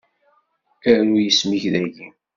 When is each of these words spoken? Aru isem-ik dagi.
Aru 0.89 1.15
isem-ik 1.27 1.63
dagi. 1.73 2.07